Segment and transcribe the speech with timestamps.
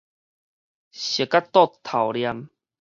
[0.89, 2.47] 熟甲倒頭唸